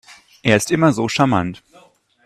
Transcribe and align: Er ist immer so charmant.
Er 0.41 0.57
ist 0.57 0.71
immer 0.71 0.93
so 0.93 1.07
charmant. 1.07 1.63